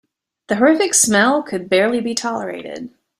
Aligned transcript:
The 0.47 0.55
horrific 0.55 0.95
smell 0.95 1.43
could 1.43 1.69
barely 1.69 2.01
be 2.01 2.15
tolerated. 2.15 2.89